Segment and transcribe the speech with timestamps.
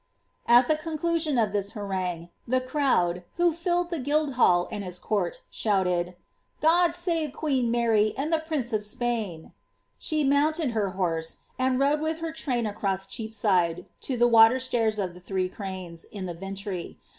[0.29, 4.83] ''* At the conclusion of this harangue, the crowd, who filled the Guild hall and
[4.83, 6.15] its court, shouted, ^
[6.59, 9.51] God save queen Mary and the prince of Spain P'
[9.99, 14.55] She then mounted her horse, and rode with her train across Gheapside, to the water
[14.57, 16.97] staira of the Three Cranes, in the Vintry.